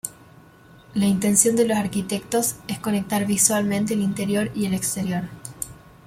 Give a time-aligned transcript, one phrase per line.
[0.95, 5.25] La intención de los arquitectos es conectar visualmente el interior y el exterior.